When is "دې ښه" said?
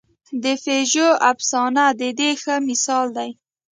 2.19-2.55